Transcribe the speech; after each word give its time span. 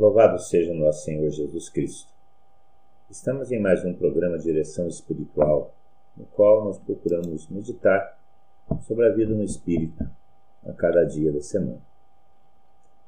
Louvado 0.00 0.38
seja 0.38 0.72
nosso 0.72 1.04
Senhor 1.04 1.28
Jesus 1.28 1.68
Cristo. 1.68 2.10
Estamos 3.10 3.52
em 3.52 3.60
mais 3.60 3.84
um 3.84 3.92
programa 3.92 4.38
de 4.38 4.44
direção 4.44 4.88
espiritual, 4.88 5.74
no 6.16 6.24
qual 6.24 6.64
nós 6.64 6.78
procuramos 6.78 7.46
meditar 7.50 8.18
sobre 8.80 9.06
a 9.06 9.12
vida 9.12 9.34
no 9.34 9.44
Espírito 9.44 10.08
a 10.64 10.72
cada 10.72 11.04
dia 11.04 11.30
da 11.30 11.42
semana. 11.42 11.82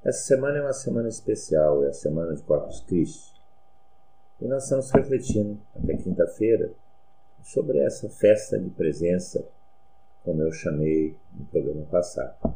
Essa 0.05 0.19
semana 0.19 0.59
é 0.59 0.61
uma 0.61 0.75
semana 0.75 1.09
especial, 1.09 1.83
é 1.83 1.89
a 1.89 1.95
semana 1.95 2.35
de 2.35 2.43
Corpus 2.43 2.81
Christi. 2.81 3.41
E 4.39 4.45
nós 4.47 4.65
estamos 4.65 4.91
refletindo 4.91 5.59
até 5.75 5.97
quinta-feira 5.97 6.75
sobre 7.43 7.79
essa 7.79 8.11
festa 8.11 8.59
de 8.59 8.69
presença, 8.69 9.43
como 10.23 10.43
eu 10.43 10.53
chamei 10.53 11.17
no 11.33 11.47
programa 11.47 11.87
passado. 11.87 12.55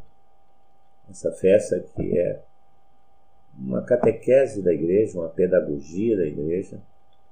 Essa 1.09 1.33
festa 1.33 1.81
que 1.81 2.19
é 2.19 2.43
uma 3.59 3.83
catequese 3.83 4.63
da 4.63 4.73
igreja, 4.73 5.19
uma 5.19 5.29
pedagogia 5.29 6.17
da 6.17 6.27
igreja, 6.27 6.81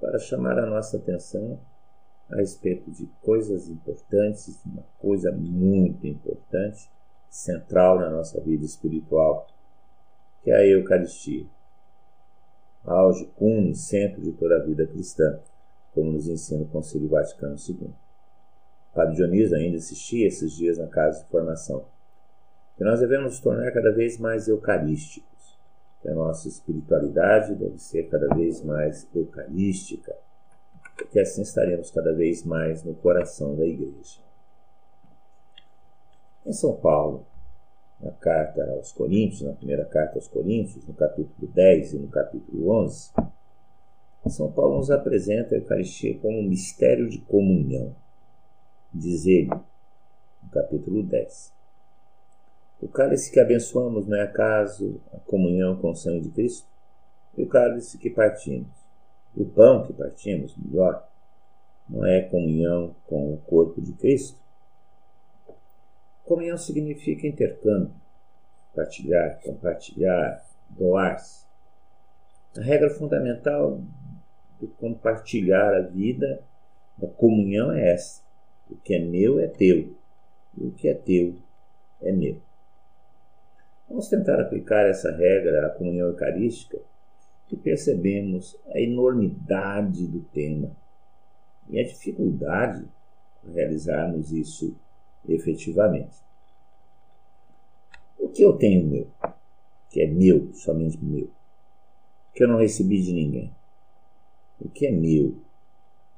para 0.00 0.18
chamar 0.18 0.58
a 0.58 0.66
nossa 0.66 0.96
atenção 0.96 1.58
a 2.30 2.36
respeito 2.36 2.90
de 2.90 3.06
coisas 3.22 3.68
importantes, 3.68 4.58
uma 4.64 4.84
coisa 4.98 5.30
muito 5.30 6.06
importante, 6.06 6.90
central 7.28 7.98
na 7.98 8.10
nossa 8.10 8.40
vida 8.40 8.64
espiritual, 8.64 9.46
que 10.42 10.50
é 10.50 10.56
a 10.56 10.66
Eucaristia. 10.66 11.46
Auge, 12.84 13.26
cume, 13.36 13.74
centro 13.74 14.22
de 14.22 14.32
toda 14.32 14.56
a 14.56 14.64
vida 14.64 14.86
cristã, 14.86 15.38
como 15.94 16.12
nos 16.12 16.28
ensina 16.28 16.62
o 16.62 16.68
Concílio 16.68 17.08
Vaticano 17.08 17.56
II. 17.56 17.90
Padre 18.94 19.16
Dionísio 19.16 19.56
ainda 19.56 19.78
assistia 19.78 20.26
esses 20.26 20.52
dias 20.52 20.78
na 20.78 20.86
casa 20.86 21.22
de 21.22 21.30
formação. 21.30 21.84
Que 22.76 22.84
nós 22.84 23.00
devemos 23.00 23.32
nos 23.32 23.40
tornar 23.40 23.70
cada 23.72 23.90
vez 23.90 24.18
mais 24.18 24.48
eucarísticos 24.48 25.33
a 26.08 26.14
nossa 26.14 26.48
espiritualidade 26.48 27.54
deve 27.54 27.78
ser 27.78 28.08
cada 28.08 28.34
vez 28.34 28.62
mais 28.62 29.06
eucarística, 29.14 30.14
porque 30.96 31.20
assim 31.20 31.42
estaremos 31.42 31.90
cada 31.90 32.12
vez 32.12 32.44
mais 32.44 32.82
no 32.82 32.94
coração 32.94 33.56
da 33.56 33.66
igreja. 33.66 34.20
Em 36.44 36.52
São 36.52 36.76
Paulo, 36.76 37.26
na 38.00 38.10
carta 38.12 38.62
aos 38.72 38.92
Coríntios, 38.92 39.42
na 39.42 39.54
primeira 39.54 39.84
carta 39.84 40.16
aos 40.16 40.28
Coríntios, 40.28 40.86
no 40.86 40.94
capítulo 40.94 41.48
10 41.52 41.94
e 41.94 41.98
no 41.98 42.08
capítulo 42.08 42.70
11, 42.70 43.12
São 44.28 44.50
Paulo 44.52 44.78
nos 44.78 44.90
apresenta 44.90 45.54
a 45.54 45.58
Eucaristia 45.58 46.18
como 46.18 46.38
um 46.38 46.48
mistério 46.48 47.08
de 47.08 47.18
comunhão. 47.18 47.94
Diz 48.92 49.26
ele, 49.26 49.48
no 49.48 50.50
capítulo 50.50 51.02
10. 51.02 51.53
O 52.84 52.88
cálice 52.88 53.32
que 53.32 53.40
abençoamos 53.40 54.06
não 54.06 54.18
é 54.18 54.24
acaso 54.24 55.00
a 55.10 55.18
comunhão 55.20 55.74
com 55.74 55.92
o 55.92 55.94
sangue 55.94 56.28
de 56.28 56.28
Cristo? 56.28 56.68
E 57.34 57.42
o 57.42 57.48
cálice 57.48 57.96
que 57.96 58.10
partimos? 58.10 58.68
E 59.34 59.40
o 59.40 59.46
pão 59.46 59.86
que 59.86 59.94
partimos, 59.94 60.54
melhor, 60.54 61.08
não 61.88 62.04
é 62.04 62.20
comunhão 62.20 62.94
com 63.06 63.32
o 63.32 63.38
corpo 63.38 63.80
de 63.80 63.94
Cristo? 63.94 64.38
Comunhão 66.26 66.58
significa 66.58 67.26
intercâmbio, 67.26 67.94
partilhar, 68.74 69.40
compartilhar, 69.40 70.44
doar-se. 70.68 71.46
A 72.54 72.60
regra 72.60 72.90
fundamental 72.90 73.80
do 74.60 74.68
compartilhar 74.68 75.74
a 75.74 75.80
vida, 75.80 76.44
da 76.98 77.08
comunhão 77.08 77.72
é 77.72 77.94
essa. 77.94 78.22
O 78.70 78.76
que 78.76 78.94
é 78.94 78.98
meu 78.98 79.40
é 79.40 79.48
teu, 79.48 79.96
e 80.58 80.66
o 80.66 80.70
que 80.72 80.86
é 80.86 80.94
teu 80.94 81.34
é 82.02 82.12
meu. 82.12 82.42
Vamos 83.88 84.08
tentar 84.08 84.40
aplicar 84.40 84.86
essa 84.86 85.10
regra 85.10 85.66
à 85.66 85.70
comunhão 85.70 86.08
eucarística 86.08 86.78
e 87.50 87.56
percebemos 87.56 88.56
a 88.68 88.80
enormidade 88.80 90.06
do 90.06 90.20
tema 90.20 90.70
e 91.68 91.78
a 91.78 91.84
dificuldade 91.84 92.84
de 93.42 93.52
realizarmos 93.52 94.32
isso 94.32 94.74
efetivamente. 95.28 96.16
O 98.18 98.28
que 98.28 98.42
eu 98.42 98.54
tenho 98.54 98.86
meu, 98.86 99.06
que 99.90 100.00
é 100.00 100.06
meu, 100.06 100.52
somente 100.54 100.98
meu, 101.02 101.30
que 102.34 102.42
eu 102.42 102.48
não 102.48 102.58
recebi 102.58 103.00
de 103.00 103.12
ninguém? 103.12 103.54
O 104.60 104.68
que 104.68 104.86
é 104.86 104.90
meu, 104.90 105.36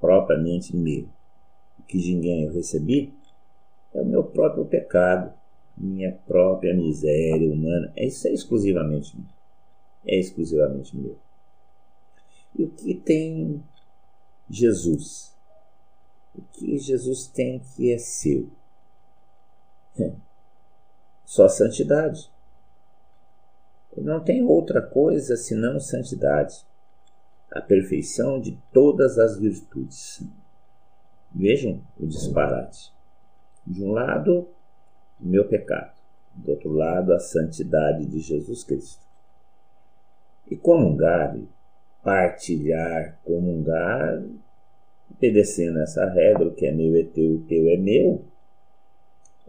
propriamente 0.01 0.75
meu, 0.75 1.07
que 1.87 1.99
de 1.99 2.15
ninguém 2.15 2.45
eu 2.45 2.53
recebi, 2.53 3.13
é 3.95 4.01
o 4.01 4.07
meu 4.07 4.25
próprio 4.25 4.65
pecado 4.65 5.33
minha 5.77 6.13
própria 6.13 6.75
miséria 6.75 7.53
humana. 7.53 7.93
Isso 7.97 8.27
é 8.29 8.33
exclusivamente 8.33 9.17
meu. 9.17 9.27
É 10.07 10.19
exclusivamente 10.19 10.97
meu. 10.97 11.19
E 12.55 12.65
o 12.65 12.71
que 12.71 12.95
tem 12.95 13.63
Jesus? 14.49 15.37
O 16.35 16.43
que 16.53 16.79
Jesus 16.79 17.27
tem 17.27 17.61
que 17.75 17.93
é 17.93 17.99
seu? 17.99 18.49
Só 21.25 21.49
santidade. 21.49 22.31
Ele 23.97 24.07
não 24.07 24.23
tem 24.23 24.43
outra 24.43 24.81
coisa 24.83 25.37
senão 25.37 25.81
santidade, 25.81 26.67
a 27.51 27.61
perfeição 27.61 28.41
de 28.41 28.59
todas 28.73 29.19
as 29.19 29.39
virtudes. 29.39 30.23
Vejam 31.35 31.83
o 31.99 32.07
disparate. 32.07 32.93
De 33.67 33.83
um 33.83 33.91
lado, 33.91 34.49
meu 35.21 35.47
pecado. 35.47 35.95
Do 36.35 36.53
outro 36.53 36.71
lado, 36.73 37.13
a 37.13 37.19
santidade 37.19 38.05
de 38.07 38.21
Jesus 38.21 38.63
Cristo. 38.63 39.05
E 40.51 40.57
comungar, 40.57 41.37
partilhar, 42.03 43.19
comungar, 43.25 44.23
obedecendo 45.11 45.81
essa 45.81 46.05
regra, 46.07 46.47
o 46.47 46.55
que 46.55 46.67
é 46.67 46.73
meu 46.73 46.95
é 46.95 47.05
teu, 47.05 47.37
o 47.37 47.43
teu 47.43 47.69
é 47.69 47.77
meu, 47.77 48.25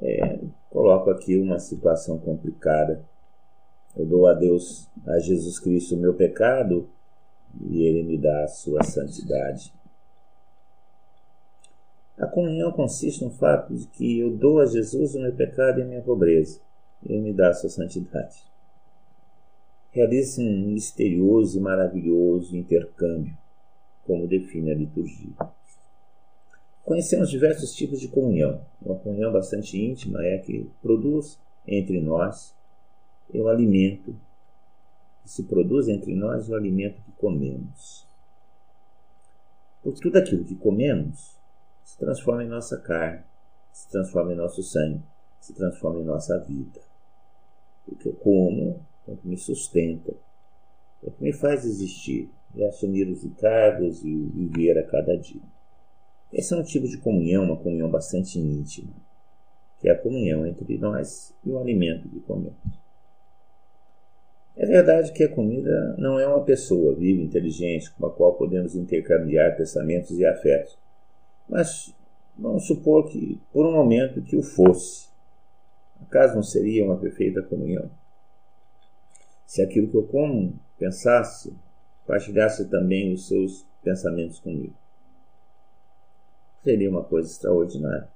é, 0.01 0.39
coloco 0.69 1.09
aqui 1.09 1.37
uma 1.37 1.59
situação 1.59 2.17
complicada. 2.17 3.03
Eu 3.95 4.05
dou 4.05 4.27
a 4.27 4.33
Deus, 4.33 4.87
a 5.05 5.19
Jesus 5.19 5.59
Cristo, 5.59 5.95
o 5.95 5.99
meu 5.99 6.13
pecado 6.13 6.87
e 7.61 7.83
Ele 7.83 8.03
me 8.03 8.17
dá 8.17 8.43
a 8.43 8.47
sua 8.47 8.83
santidade. 8.83 9.73
A 12.17 12.25
comunhão 12.25 12.71
consiste 12.71 13.23
no 13.23 13.29
fato 13.29 13.75
de 13.75 13.85
que 13.87 14.19
eu 14.19 14.31
dou 14.31 14.59
a 14.59 14.65
Jesus 14.65 15.13
o 15.13 15.19
meu 15.19 15.33
pecado 15.33 15.79
e 15.79 15.83
a 15.83 15.85
minha 15.85 16.01
pobreza, 16.01 16.59
e 17.03 17.13
Ele 17.13 17.21
me 17.21 17.33
dá 17.33 17.49
a 17.49 17.53
sua 17.53 17.69
santidade. 17.69 18.43
Realiza 19.91 20.41
um 20.41 20.71
misterioso 20.71 21.57
e 21.57 21.61
maravilhoso 21.61 22.57
intercâmbio, 22.57 23.37
como 24.05 24.27
define 24.27 24.71
a 24.71 24.75
liturgia. 24.75 25.29
Conhecemos 26.83 27.29
diversos 27.29 27.75
tipos 27.75 27.99
de 27.99 28.07
comunhão. 28.07 28.61
Uma 28.81 28.95
comunhão 28.95 29.31
bastante 29.31 29.77
íntima 29.77 30.25
é 30.25 30.35
a 30.35 30.39
que 30.39 30.69
produz 30.81 31.37
entre 31.67 31.99
nós 31.99 32.55
o 33.33 33.47
alimento 33.47 34.15
que 35.21 35.29
se 35.29 35.43
produz 35.43 35.89
entre 35.89 36.15
nós 36.15 36.47
o 36.47 36.55
alimento 36.55 37.01
que 37.01 37.11
comemos. 37.17 38.07
Porque 39.83 39.99
tudo 40.01 40.17
aquilo 40.17 40.45
que 40.45 40.55
comemos 40.55 41.36
se 41.97 42.05
transforma 42.05 42.43
em 42.43 42.47
nossa 42.47 42.77
carne, 42.77 43.23
se 43.73 43.89
transforma 43.89 44.31
em 44.31 44.35
nosso 44.35 44.61
sangue, 44.61 45.01
se 45.41 45.51
transforma 45.53 45.99
em 45.99 46.03
nossa 46.03 46.37
vida. 46.37 46.79
O 47.87 47.95
que 47.95 48.09
eu 48.09 48.13
como 48.13 48.79
é 49.07 49.11
o 49.11 49.17
que 49.17 49.27
me 49.27 49.37
sustenta, 49.37 50.11
é 51.03 51.07
o 51.07 51.11
que 51.11 51.23
me 51.23 51.33
faz 51.33 51.65
existir 51.65 52.29
e 52.53 52.63
assumir 52.63 53.07
os 53.07 53.23
encargos 53.23 54.03
e 54.03 54.13
viver 54.13 54.77
a 54.77 54.83
cada 54.83 55.17
dia. 55.17 55.41
Esse 56.31 56.53
é 56.53 56.57
um 56.57 56.63
tipo 56.63 56.87
de 56.87 56.97
comunhão, 56.97 57.45
uma 57.45 57.57
comunhão 57.57 57.89
bastante 57.89 58.37
íntima, 58.37 58.93
que 59.79 59.89
é 59.89 59.91
a 59.91 59.97
comunhão 59.97 60.45
entre 60.45 60.77
nós 60.77 61.33
e 61.43 61.49
o 61.49 61.57
alimento 61.57 62.07
que 62.09 62.19
comemos. 62.19 62.57
É 64.55 64.65
verdade 64.65 65.13
que 65.13 65.23
a 65.23 65.33
comida 65.33 65.95
não 65.97 66.19
é 66.19 66.27
uma 66.27 66.43
pessoa 66.43 66.93
viva, 66.95 67.21
inteligente, 67.21 67.91
com 67.93 68.05
a 68.05 68.11
qual 68.11 68.35
podemos 68.35 68.75
intercambiar 68.75 69.55
pensamentos 69.55 70.11
e 70.17 70.25
afetos. 70.25 70.77
Mas 71.47 71.95
vamos 72.37 72.67
supor 72.67 73.09
que, 73.09 73.39
por 73.51 73.65
um 73.65 73.71
momento, 73.71 74.21
que 74.21 74.35
o 74.35 74.43
fosse. 74.43 75.07
Acaso 76.01 76.35
não 76.35 76.43
seria 76.43 76.85
uma 76.85 76.97
perfeita 76.97 77.41
comunhão? 77.41 77.89
Se 79.45 79.61
aquilo 79.61 79.87
que 79.87 79.97
eu 79.97 80.07
como 80.07 80.59
pensasse, 80.77 81.55
partilhasse 82.05 82.69
também 82.69 83.13
os 83.13 83.27
seus 83.27 83.65
pensamentos 83.83 84.39
comigo. 84.39 84.75
Seria 86.63 86.89
uma 86.89 87.03
coisa 87.03 87.29
extraordinária. 87.29 88.09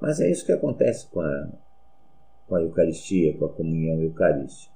Mas 0.00 0.20
é 0.20 0.30
isso 0.30 0.44
que 0.44 0.52
acontece 0.52 1.06
com 1.08 1.20
a, 1.20 1.48
com 2.46 2.54
a 2.54 2.62
Eucaristia, 2.62 3.36
com 3.36 3.44
a 3.44 3.52
comunhão 3.52 4.00
eucarística. 4.00 4.72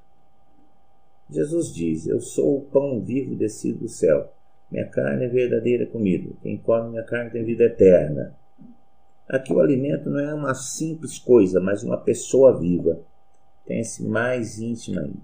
Jesus 1.31 1.73
diz: 1.73 2.06
Eu 2.06 2.20
sou 2.20 2.58
o 2.58 2.62
pão 2.62 3.00
vivo 3.00 3.35
descido 3.35 3.81
do 3.81 3.88
céu. 3.88 4.32
Minha 4.72 4.86
carne 4.86 5.26
é 5.26 5.28
verdadeira 5.28 5.84
comida. 5.84 6.32
Quem 6.42 6.56
come 6.56 6.92
minha 6.92 7.02
carne 7.02 7.30
tem 7.30 7.44
vida 7.44 7.64
eterna. 7.64 8.34
Aqui 9.28 9.52
o 9.52 9.60
alimento 9.60 10.08
não 10.08 10.19
é 10.19 10.32
uma 10.32 10.54
simples 10.54 11.19
coisa, 11.19 11.60
mas 11.60 11.82
uma 11.82 11.98
pessoa 11.98 12.58
viva. 12.58 12.98
Tem-se 13.66 14.02
mais 14.02 14.58
íntima 14.58 15.02
ainda. 15.02 15.20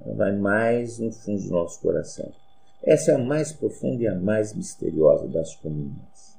Ela 0.00 0.14
vai 0.14 0.36
mais 0.36 1.00
no 1.00 1.10
fundo 1.10 1.42
do 1.42 1.50
nosso 1.50 1.80
coração. 1.80 2.32
Essa 2.84 3.10
é 3.10 3.14
a 3.16 3.18
mais 3.18 3.50
profunda 3.50 4.04
e 4.04 4.06
a 4.06 4.14
mais 4.14 4.54
misteriosa 4.54 5.26
das 5.26 5.56
comunhões. 5.56 6.38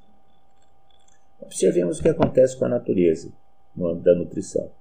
Observemos 1.42 2.00
o 2.00 2.02
que 2.02 2.10
acontece 2.10 2.58
com 2.58 2.64
a 2.64 2.70
natureza 2.70 3.34
no 3.76 3.88
âmbito 3.88 4.06
da 4.06 4.16
nutrição. 4.16 4.72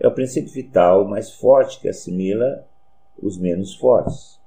É 0.00 0.08
o 0.08 0.12
princípio 0.12 0.52
vital 0.52 1.06
mais 1.06 1.30
forte 1.30 1.78
que 1.78 1.88
assimila 1.88 2.66
os 3.22 3.38
menos 3.38 3.76
fortes. 3.76 4.40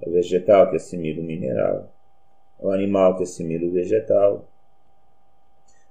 É 0.00 0.08
o 0.08 0.12
vegetal 0.12 0.70
que 0.70 0.76
assimila 0.76 1.20
o 1.20 1.24
mineral. 1.24 1.92
É 2.58 2.66
o 2.66 2.70
animal 2.70 3.16
que 3.16 3.22
assimila 3.22 3.66
o 3.66 3.72
vegetal. 3.72 4.48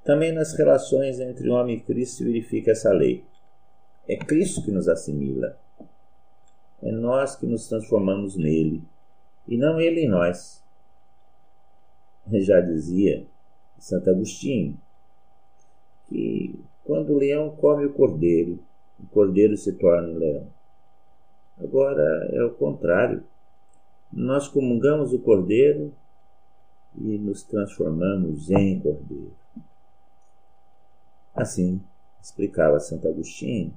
Também 0.03 0.31
nas 0.31 0.53
relações 0.53 1.19
entre 1.19 1.50
homem 1.50 1.77
e 1.77 1.81
Cristo 1.81 2.17
se 2.17 2.23
verifica 2.23 2.71
essa 2.71 2.91
lei. 2.91 3.23
É 4.07 4.15
Cristo 4.15 4.63
que 4.63 4.71
nos 4.71 4.88
assimila. 4.88 5.57
É 6.81 6.91
nós 6.91 7.35
que 7.35 7.45
nos 7.45 7.67
transformamos 7.67 8.38
nele, 8.38 8.81
e 9.47 9.57
não 9.57 9.81
ele 9.81 10.01
em 10.01 10.07
nós. 10.07 10.63
Já 12.31 12.61
dizia 12.61 13.25
Santo 13.77 14.09
Agostinho 14.09 14.79
que 16.07 16.59
quando 16.85 17.13
o 17.13 17.17
leão 17.17 17.56
come 17.56 17.85
o 17.85 17.94
cordeiro, 17.94 18.59
o 19.00 19.07
cordeiro 19.07 19.57
se 19.57 19.73
torna 19.73 20.09
o 20.09 20.17
leão. 20.17 20.47
Agora 21.59 22.29
é 22.31 22.44
o 22.44 22.51
contrário. 22.51 23.23
Nós 24.11 24.47
comungamos 24.47 25.13
o 25.13 25.19
cordeiro 25.19 25.94
e 26.95 27.17
nos 27.17 27.44
transformamos 27.44 28.50
em 28.50 28.79
cordeiro. 28.79 29.33
Assim 31.33 31.81
explicava 32.21 32.79
Santo 32.79 33.07
Agostinho 33.07 33.73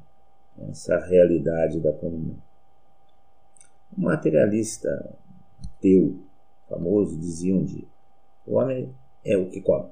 essa 0.68 0.98
realidade 0.98 1.80
da 1.80 1.92
comunhão. 1.92 2.36
Um 3.96 4.02
materialista 4.02 5.16
ateu 5.62 6.18
famoso 6.68 7.18
dizia 7.18 7.54
um 7.54 7.64
dia: 7.64 7.86
o 8.46 8.54
homem 8.54 8.94
é 9.24 9.36
o 9.36 9.48
que 9.50 9.60
come. 9.60 9.90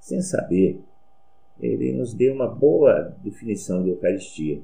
Sem 0.00 0.22
saber, 0.22 0.82
ele 1.60 1.92
nos 1.92 2.14
deu 2.14 2.34
uma 2.34 2.46
boa 2.46 3.16
definição 3.22 3.82
de 3.82 3.90
Eucaristia, 3.90 4.62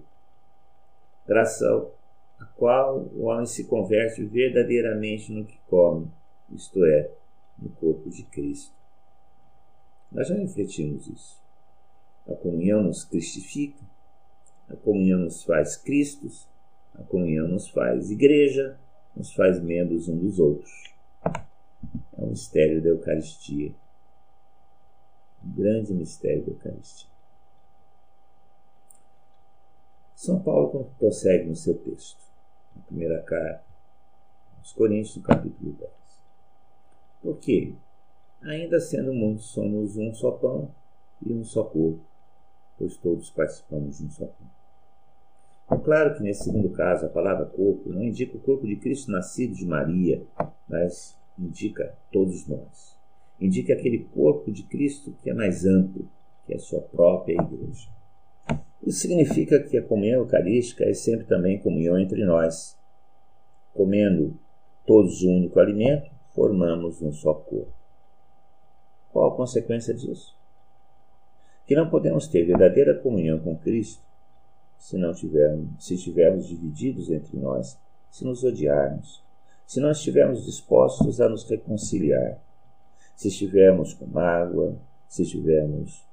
graças 1.26 1.62
ao 1.62 1.93
a 2.38 2.44
qual 2.44 2.98
o 3.14 3.24
homem 3.24 3.46
se 3.46 3.64
converte 3.64 4.24
verdadeiramente 4.24 5.32
no 5.32 5.44
que 5.44 5.58
come, 5.68 6.10
isto 6.50 6.84
é, 6.84 7.10
no 7.58 7.68
corpo 7.70 8.10
de 8.10 8.22
Cristo. 8.24 8.74
Nós 10.10 10.28
já 10.28 10.34
refletimos 10.34 11.06
isso. 11.06 11.42
A 12.26 12.34
comunhão 12.34 12.82
nos 12.82 13.04
cristifica, 13.04 13.82
a 14.68 14.76
comunhão 14.76 15.20
nos 15.20 15.44
faz 15.44 15.76
Cristos, 15.76 16.48
a 16.94 17.02
comunhão 17.02 17.48
nos 17.48 17.68
faz 17.68 18.10
igreja, 18.10 18.78
nos 19.14 19.32
faz 19.32 19.60
membros 19.60 20.08
uns 20.08 20.20
dos 20.20 20.38
outros. 20.38 20.94
É 22.16 22.22
o 22.22 22.28
mistério 22.28 22.82
da 22.82 22.88
Eucaristia. 22.88 23.74
O 25.44 25.48
grande 25.48 25.92
mistério 25.92 26.42
da 26.42 26.52
Eucaristia. 26.52 27.13
São 30.14 30.40
Paulo 30.40 30.90
prossegue 30.98 31.48
no 31.48 31.56
seu 31.56 31.74
texto, 31.74 32.22
na 32.74 32.82
primeira 32.82 33.20
carta, 33.22 33.64
aos 34.58 34.72
Coríntios, 34.72 35.16
no 35.16 35.22
capítulo 35.22 35.72
10. 35.72 35.90
Por 37.22 37.38
quê? 37.38 37.74
Ainda 38.42 38.78
sendo 38.80 39.12
muitos, 39.12 39.46
somos 39.46 39.96
um 39.96 40.14
só 40.14 40.30
pão 40.30 40.70
e 41.24 41.32
um 41.32 41.44
só 41.44 41.64
corpo, 41.64 42.00
pois 42.78 42.96
todos 42.96 43.30
participamos 43.30 43.98
de 43.98 44.04
um 44.04 44.10
só 44.10 44.26
pão. 44.26 44.54
É 45.70 45.82
claro 45.82 46.14
que 46.14 46.22
nesse 46.22 46.44
segundo 46.44 46.68
caso, 46.70 47.06
a 47.06 47.08
palavra 47.08 47.46
corpo 47.46 47.88
não 47.88 48.02
indica 48.02 48.36
o 48.36 48.40
corpo 48.40 48.66
de 48.66 48.76
Cristo 48.76 49.10
nascido 49.10 49.54
de 49.54 49.64
Maria, 49.64 50.22
mas 50.68 51.18
indica 51.38 51.96
todos 52.12 52.46
nós. 52.46 52.96
Indica 53.40 53.72
aquele 53.72 54.04
corpo 54.14 54.52
de 54.52 54.62
Cristo 54.62 55.14
que 55.22 55.30
é 55.30 55.34
mais 55.34 55.64
amplo, 55.64 56.06
que 56.46 56.52
é 56.52 56.56
a 56.56 56.60
sua 56.60 56.80
própria 56.80 57.34
igreja. 57.34 57.93
Isso 58.86 59.00
significa 59.00 59.62
que 59.62 59.78
a 59.78 59.82
comunhão 59.82 60.20
eucarística 60.20 60.84
é 60.84 60.92
sempre 60.92 61.26
também 61.26 61.58
comunhão 61.58 61.98
entre 61.98 62.22
nós. 62.24 62.76
Comendo 63.72 64.38
todos 64.86 65.22
o 65.22 65.28
um 65.28 65.36
único 65.38 65.58
alimento, 65.58 66.10
formamos 66.34 67.00
um 67.00 67.10
só 67.12 67.32
corpo. 67.32 67.72
Qual 69.10 69.32
a 69.32 69.36
consequência 69.36 69.94
disso? 69.94 70.36
Que 71.66 71.74
não 71.74 71.88
podemos 71.88 72.28
ter 72.28 72.44
verdadeira 72.44 72.98
comunhão 72.98 73.38
com 73.38 73.56
Cristo 73.56 74.02
se 74.78 74.98
não 74.98 75.14
tivermos, 75.14 75.82
se 75.82 75.94
estivermos 75.94 76.46
divididos 76.46 77.10
entre 77.10 77.38
nós, 77.38 77.78
se 78.10 78.22
nos 78.22 78.44
odiarmos, 78.44 79.24
se 79.66 79.80
não 79.80 79.90
estivermos 79.90 80.44
dispostos 80.44 81.22
a 81.22 81.28
nos 81.28 81.48
reconciliar, 81.48 82.38
se 83.16 83.28
estivermos 83.28 83.94
com 83.94 84.04
mágoa, 84.04 84.76
se 85.08 85.22
estivermos 85.22 86.04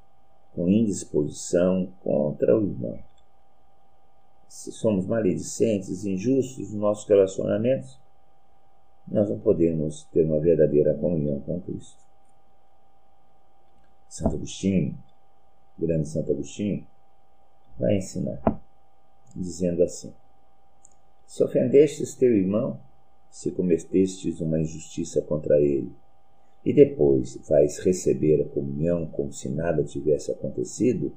com 0.53 0.67
indisposição 0.67 1.87
contra 2.01 2.57
o 2.57 2.63
irmão. 2.65 2.99
Se 4.47 4.71
somos 4.71 5.05
maledicentes, 5.05 6.05
injustos 6.05 6.71
nos 6.71 6.81
nossos 6.81 7.07
relacionamentos, 7.07 7.97
nós 9.07 9.29
não 9.29 9.39
podemos 9.39 10.03
ter 10.11 10.25
uma 10.25 10.39
verdadeira 10.39 10.93
comunhão 10.93 11.39
com 11.41 11.61
Cristo. 11.61 12.01
Santo 14.07 14.35
Agostinho, 14.35 14.97
grande 15.79 16.07
Santo 16.07 16.31
Agostinho, 16.31 16.85
vai 17.77 17.97
ensinar 17.97 18.61
dizendo 19.35 19.83
assim: 19.83 20.13
Se 21.25 21.43
ofendestes 21.43 22.15
teu 22.15 22.35
irmão, 22.35 22.79
se 23.29 23.51
cometestes 23.51 24.41
uma 24.41 24.59
injustiça 24.59 25.21
contra 25.21 25.59
ele, 25.61 25.91
e 26.65 26.73
depois 26.73 27.37
vais 27.47 27.79
receber 27.79 28.41
a 28.41 28.45
comunhão 28.45 29.05
como 29.05 29.31
se 29.31 29.49
nada 29.49 29.83
tivesse 29.83 30.31
acontecido, 30.31 31.11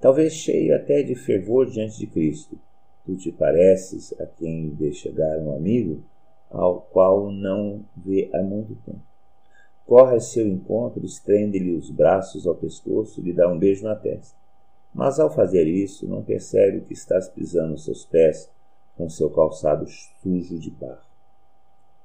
talvez 0.00 0.32
cheio 0.32 0.74
até 0.76 1.02
de 1.02 1.14
fervor 1.14 1.66
diante 1.66 1.98
de 1.98 2.06
Cristo, 2.06 2.58
tu 3.04 3.16
te 3.16 3.32
pareces 3.32 4.14
a 4.20 4.26
quem 4.26 4.70
vê 4.70 4.92
chegar 4.92 5.38
um 5.38 5.54
amigo 5.54 6.02
ao 6.50 6.80
qual 6.80 7.30
não 7.30 7.84
vê 7.96 8.30
há 8.32 8.42
muito 8.42 8.76
tempo. 8.86 9.02
Corre 9.86 10.16
a 10.16 10.20
seu 10.20 10.46
encontro, 10.46 11.04
estende-lhe 11.04 11.74
os 11.74 11.90
braços 11.90 12.46
ao 12.46 12.54
pescoço 12.54 13.20
e 13.20 13.24
lhe 13.24 13.32
dá 13.32 13.48
um 13.48 13.58
beijo 13.58 13.84
na 13.84 13.94
testa. 13.94 14.34
Mas 14.94 15.18
ao 15.18 15.28
fazer 15.28 15.66
isso, 15.66 16.06
não 16.06 16.22
percebe 16.22 16.80
que 16.82 16.94
estás 16.94 17.28
pisando 17.28 17.76
seus 17.76 18.04
pés 18.04 18.48
com 18.96 19.10
seu 19.10 19.28
calçado 19.28 19.86
sujo 20.22 20.58
de 20.58 20.70
barro. 20.70 21.03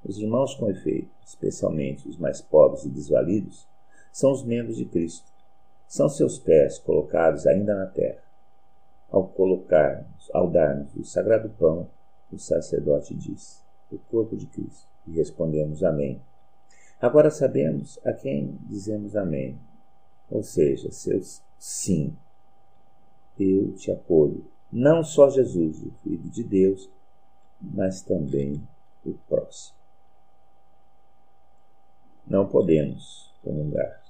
Os 0.04 0.18
irmãos 0.18 0.54
com 0.54 0.70
efeito, 0.70 1.10
especialmente 1.24 2.08
os 2.08 2.16
mais 2.16 2.40
pobres 2.40 2.84
e 2.84 2.88
desvalidos, 2.88 3.66
são 4.12 4.32
os 4.32 4.42
membros 4.42 4.76
de 4.76 4.84
Cristo. 4.84 5.30
São 5.86 6.08
seus 6.08 6.38
pés 6.38 6.78
colocados 6.78 7.46
ainda 7.46 7.74
na 7.74 7.86
terra. 7.86 8.22
Ao 9.10 9.26
colocarmos, 9.26 10.30
ao 10.32 10.48
darmos 10.48 10.94
o 10.94 11.04
sagrado 11.04 11.50
pão, 11.50 11.88
o 12.32 12.38
sacerdote 12.38 13.14
diz: 13.14 13.64
o 13.90 13.98
corpo 13.98 14.36
de 14.36 14.46
Cristo. 14.46 14.88
E 15.06 15.12
respondemos 15.12 15.82
Amém. 15.82 16.20
Agora 17.00 17.30
sabemos 17.30 17.98
a 18.04 18.12
quem 18.12 18.58
dizemos 18.68 19.16
Amém, 19.16 19.58
ou 20.30 20.42
seja, 20.42 20.90
seus 20.90 21.42
sim 21.58 22.16
eu 23.38 23.72
te 23.72 23.90
acolho. 23.90 24.44
Não 24.70 25.02
só 25.02 25.30
Jesus, 25.30 25.82
o 25.82 25.90
Filho 26.02 26.30
de 26.30 26.44
Deus, 26.44 26.90
mas 27.60 28.02
também 28.02 28.62
o 29.04 29.14
próximo. 29.28 29.79
Não 32.30 32.46
podemos 32.46 33.28
comungar, 33.42 34.00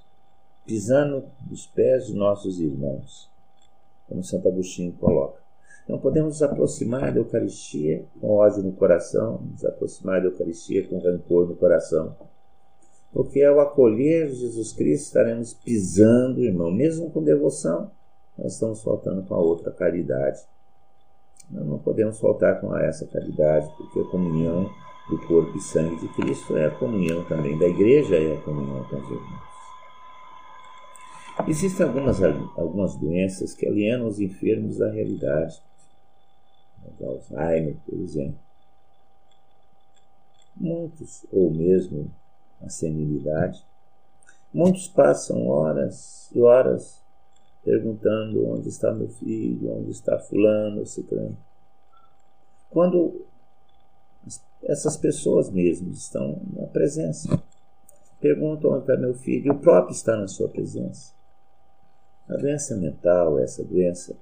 pisando 0.67 1.25
nos 1.49 1.67
pés 1.67 2.09
dos 2.09 2.15
nossos 2.15 2.61
irmãos, 2.61 3.31
como 4.07 4.23
Santo 4.23 4.47
Agostinho 4.47 4.93
coloca. 4.93 5.41
Não 5.89 5.99
podemos 5.99 6.35
nos 6.35 6.43
aproximar 6.43 7.15
da 7.15 7.19
Eucaristia 7.19 8.05
com 8.21 8.29
ódio 8.35 8.63
no 8.63 8.73
coração, 8.73 9.41
nos 9.51 9.65
aproximar 9.65 10.21
da 10.21 10.27
Eucaristia 10.27 10.87
com 10.87 10.99
rancor 10.99 11.49
no 11.49 11.57
coração. 11.57 12.15
Porque 13.11 13.43
ao 13.43 13.59
acolher 13.59 14.29
Jesus 14.29 14.75
Cristo 14.75 15.07
estaremos 15.07 15.55
pisando, 15.55 16.45
irmão, 16.45 16.71
mesmo 16.71 17.11
com 17.11 17.25
devoção, 17.25 17.91
nós 18.37 18.53
estamos 18.53 18.83
faltando 18.83 19.23
com 19.23 19.35
a 19.35 19.39
outra 19.39 19.73
caridade. 19.73 20.43
Nós 21.51 21.67
não 21.67 21.79
podemos 21.79 22.21
faltar 22.21 22.61
com 22.61 22.77
essa 22.77 23.07
caridade, 23.07 23.67
porque 23.79 23.99
a 23.99 24.11
comunhão 24.11 24.71
do 25.09 25.19
corpo 25.27 25.57
e 25.57 25.61
sangue 25.61 25.97
de 25.97 26.09
Cristo 26.09 26.57
é 26.57 26.67
a 26.67 26.71
comunhão 26.71 27.25
também 27.25 27.59
da 27.59 27.67
igreja, 27.67 28.17
é 28.17 28.37
a 28.37 28.41
comunhão 28.43 28.85
com 28.85 28.97
os 28.97 29.11
irmãos. 29.11 29.51
Existem 31.49 31.87
algumas, 31.87 32.23
algumas 32.23 32.97
doenças 32.97 33.55
que 33.55 33.67
alienam 33.67 34.07
os 34.07 34.21
enfermos 34.21 34.79
da 34.79 34.91
realidade. 34.91 35.61
O 36.99 37.07
Alzheimer, 37.07 37.77
por 37.87 37.99
exemplo. 37.99 38.39
Muitos, 40.57 41.25
ou 41.33 41.51
mesmo 41.51 42.11
a 42.61 42.69
senilidade, 42.69 43.65
muitos 44.53 44.89
passam 44.89 45.47
horas 45.47 46.31
e 46.35 46.41
horas 46.41 47.01
perguntando 47.65 48.47
onde 48.47 48.69
está 48.69 48.93
meu 48.93 49.09
filho, 49.09 49.79
onde 49.79 49.91
está 49.91 50.19
fulano, 50.19 50.85
ciclano. 50.85 51.37
Quando 52.71 53.25
essas 54.63 54.97
pessoas 54.97 55.51
mesmo 55.51 55.91
estão 55.91 56.41
na 56.53 56.67
presença. 56.67 57.43
Perguntam 58.21 58.73
onde 58.73 58.97
meu 58.99 59.15
filho, 59.15 59.47
e 59.47 59.51
o 59.51 59.59
próprio 59.59 59.93
está 59.93 60.17
na 60.17 60.29
sua 60.29 60.49
presença. 60.49 61.13
A 62.29 62.37
doença 62.37 62.77
mental, 62.77 63.39
essa 63.39 63.65
doença, 63.65 64.17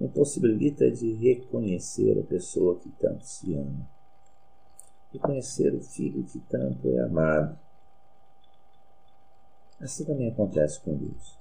impossibilita 0.00 0.90
de 0.90 1.12
reconhecer 1.14 2.18
a 2.18 2.22
pessoa 2.22 2.78
que 2.78 2.88
tanto 2.90 3.26
se 3.26 3.54
ama, 3.54 3.86
reconhecer 5.12 5.74
o 5.74 5.80
filho 5.80 6.22
que 6.24 6.38
tanto 6.40 6.88
é 6.88 7.00
amado. 7.00 7.58
Assim 9.80 10.04
também 10.04 10.28
acontece 10.28 10.80
com 10.80 10.94
Deus. 10.94 11.38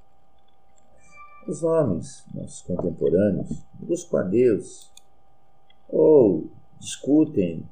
Os 1.48 1.63
homens, 1.63 2.25
nossos 2.34 2.62
contemporâneos, 2.62 3.63
buscam 3.74 4.20
a 4.20 4.24
Deus 4.24 4.91
ou 5.88 6.50
discutem 6.79 7.65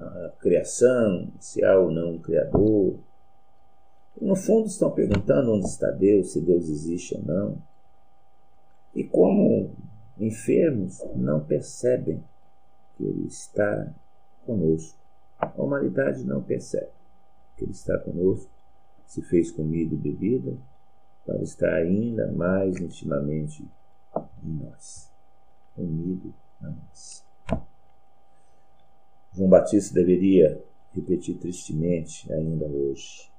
a 0.00 0.32
criação, 0.40 1.32
se 1.40 1.64
há 1.64 1.78
ou 1.78 1.90
não 1.90 2.12
um 2.12 2.18
Criador. 2.18 2.98
No 4.20 4.34
fundo 4.34 4.66
estão 4.66 4.90
perguntando 4.90 5.52
onde 5.52 5.66
está 5.66 5.90
Deus, 5.90 6.32
se 6.32 6.40
Deus 6.40 6.68
existe 6.68 7.16
ou 7.16 7.22
não. 7.22 7.62
E 8.94 9.04
como 9.04 9.70
enfermos 10.18 11.04
não 11.14 11.44
percebem 11.44 12.22
que 12.96 13.04
Ele 13.04 13.26
está 13.26 13.94
conosco. 14.44 14.98
A 15.38 15.46
humanidade 15.56 16.24
não 16.24 16.42
percebe 16.42 16.90
que 17.56 17.64
Ele 17.64 17.72
está 17.72 17.96
conosco, 17.98 18.50
se 19.06 19.22
fez 19.22 19.52
comida 19.52 19.94
e 19.94 19.98
bebida, 19.98 20.56
para 21.24 21.42
estar 21.42 21.74
ainda 21.74 22.32
mais 22.32 22.80
intimamente 22.80 23.62
em 24.42 24.64
nós, 24.64 25.12
unido 25.76 26.34
a 26.62 26.68
nós. 26.68 27.27
João 29.32 29.48
Batista 29.48 29.94
deveria 29.94 30.62
repetir 30.92 31.36
tristemente 31.38 32.32
ainda 32.32 32.66
hoje. 32.66 33.30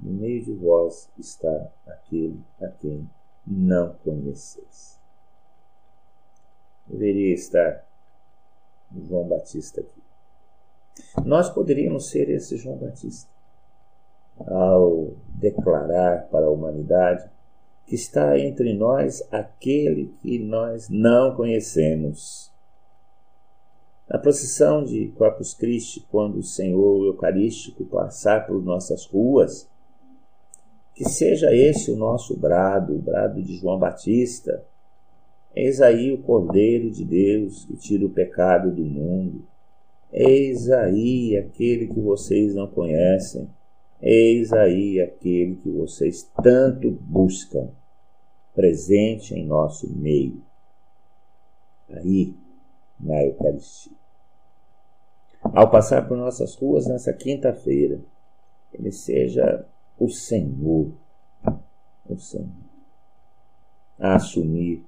No 0.00 0.12
meio 0.12 0.44
de 0.44 0.52
vós 0.52 1.10
está 1.18 1.70
aquele 1.86 2.40
a 2.60 2.68
quem 2.68 3.08
não 3.46 3.94
conheceis. 4.04 5.00
Deveria 6.86 7.34
estar 7.34 7.86
João 9.08 9.26
Batista 9.26 9.80
aqui. 9.80 10.02
Nós 11.24 11.48
poderíamos 11.50 12.10
ser 12.10 12.28
esse 12.30 12.56
João 12.56 12.76
Batista 12.76 13.30
ao 14.38 15.12
declarar 15.28 16.28
para 16.28 16.46
a 16.46 16.50
humanidade 16.50 17.28
que 17.86 17.94
está 17.94 18.38
entre 18.38 18.72
nós 18.74 19.26
aquele 19.30 20.12
que 20.20 20.38
nós 20.38 20.88
não 20.88 21.34
conhecemos 21.34 22.53
na 24.08 24.18
procissão 24.18 24.84
de 24.84 25.08
Corpus 25.16 25.54
Christi, 25.54 26.06
quando 26.10 26.38
o 26.38 26.42
Senhor 26.42 27.06
Eucarístico 27.06 27.84
passar 27.84 28.46
por 28.46 28.62
nossas 28.62 29.06
ruas, 29.06 29.68
que 30.94 31.08
seja 31.08 31.54
esse 31.54 31.90
o 31.90 31.96
nosso 31.96 32.36
brado, 32.36 32.94
o 32.94 32.98
brado 32.98 33.42
de 33.42 33.56
João 33.56 33.78
Batista. 33.78 34.64
Eis 35.54 35.80
aí 35.80 36.12
o 36.12 36.18
Cordeiro 36.18 36.90
de 36.90 37.04
Deus 37.04 37.64
que 37.64 37.76
tira 37.76 38.06
o 38.06 38.10
pecado 38.10 38.70
do 38.70 38.84
mundo. 38.84 39.44
Eis 40.12 40.70
aí 40.70 41.36
aquele 41.36 41.88
que 41.88 41.98
vocês 41.98 42.54
não 42.54 42.68
conhecem. 42.68 43.48
Eis 44.00 44.52
aí 44.52 45.00
aquele 45.00 45.56
que 45.56 45.68
vocês 45.70 46.30
tanto 46.42 46.90
buscam, 46.90 47.68
presente 48.54 49.34
em 49.34 49.44
nosso 49.44 49.88
meio. 49.92 50.40
Aí 51.88 52.34
na 52.98 53.22
Eucaristia. 53.24 53.92
Ao 55.42 55.70
passar 55.70 56.08
por 56.08 56.16
nossas 56.16 56.54
ruas 56.54 56.86
nessa 56.86 57.12
quinta-feira, 57.12 58.00
Ele 58.72 58.90
seja 58.90 59.66
o 59.98 60.08
Senhor, 60.08 60.90
o 62.08 62.16
Senhor, 62.16 62.48
a 63.98 64.16
assumir 64.16 64.84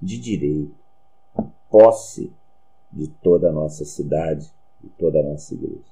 de 0.00 0.20
direito 0.20 0.82
posse 1.70 2.30
de 2.92 3.08
toda 3.08 3.48
a 3.48 3.52
nossa 3.52 3.84
cidade, 3.86 4.52
de 4.82 4.90
toda 4.90 5.20
a 5.20 5.22
nossa 5.22 5.54
igreja. 5.54 5.90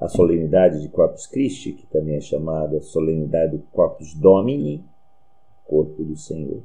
A 0.00 0.08
solenidade 0.08 0.80
de 0.80 0.88
Corpus 0.88 1.28
Christi, 1.28 1.72
que 1.72 1.86
também 1.86 2.16
é 2.16 2.20
chamada 2.20 2.80
solenidade 2.80 3.56
do 3.56 3.62
Corpus 3.66 4.14
Domini, 4.14 4.84
corpo 5.64 6.02
do 6.02 6.16
Senhor, 6.16 6.60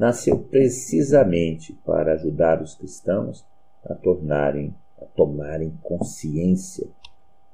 nasceu 0.00 0.38
precisamente 0.38 1.74
para 1.84 2.14
ajudar 2.14 2.62
os 2.62 2.74
cristãos 2.74 3.44
a 3.84 3.94
tornarem, 3.94 4.74
a 4.98 5.04
tomarem 5.04 5.78
consciência 5.82 6.88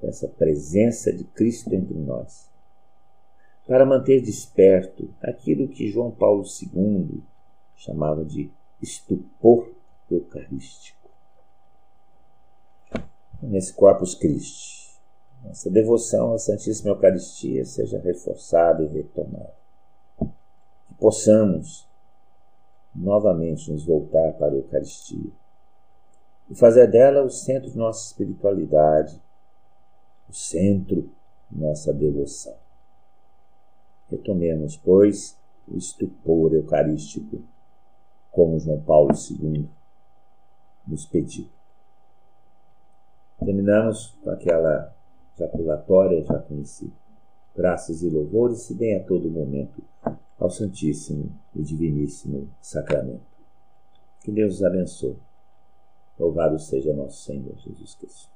dessa 0.00 0.28
presença 0.28 1.12
de 1.12 1.24
Cristo 1.24 1.74
entre 1.74 1.98
nós, 1.98 2.48
para 3.66 3.84
manter 3.84 4.20
desperto 4.20 5.12
aquilo 5.20 5.66
que 5.66 5.90
João 5.90 6.12
Paulo 6.12 6.44
II 6.44 7.20
chamava 7.74 8.24
de 8.24 8.48
estupor 8.80 9.68
eucarístico. 10.08 11.10
Nesse 13.42 13.74
Corpus 13.74 14.14
Christi, 14.14 14.96
nossa 15.42 15.68
devoção 15.68 16.32
à 16.32 16.38
Santíssima 16.38 16.90
Eucaristia 16.90 17.64
seja 17.64 17.98
reforçada 17.98 18.84
e 18.84 18.86
retomada. 18.86 19.52
Que 20.20 20.94
possamos 20.96 21.86
novamente 22.96 23.70
nos 23.70 23.84
voltar 23.84 24.32
para 24.34 24.52
a 24.52 24.56
Eucaristia 24.56 25.30
e 26.48 26.54
fazer 26.54 26.86
dela 26.90 27.22
o 27.22 27.30
centro 27.30 27.70
de 27.70 27.76
nossa 27.76 28.06
espiritualidade, 28.06 29.20
o 30.28 30.32
centro 30.32 31.10
de 31.50 31.60
nossa 31.60 31.92
devoção. 31.92 32.56
Retomemos, 34.08 34.76
pois, 34.76 35.38
o 35.68 35.76
estupor 35.76 36.54
eucarístico, 36.54 37.42
como 38.30 38.58
João 38.58 38.80
Paulo 38.80 39.10
II 39.12 39.68
nos 40.86 41.06
pediu. 41.06 41.48
Terminamos 43.44 44.16
com 44.22 44.30
aquela 44.30 44.94
jaculatória 45.36 46.22
já 46.22 46.38
conhecida. 46.38 46.92
Graças 47.56 48.02
e 48.02 48.08
louvores 48.08 48.62
se 48.62 48.74
deem 48.74 48.96
a 48.96 49.04
todo 49.04 49.30
momento 49.30 49.82
ao 50.38 50.50
Santíssimo 50.50 51.32
e 51.54 51.62
Diviníssimo 51.62 52.50
Sacramento. 52.60 53.24
Que 54.20 54.30
Deus 54.30 54.56
os 54.56 54.64
abençoe. 54.64 55.16
Louvado 56.18 56.58
seja 56.58 56.92
nosso 56.94 57.22
Senhor 57.22 57.56
Jesus 57.58 57.94
Cristo. 57.94 58.35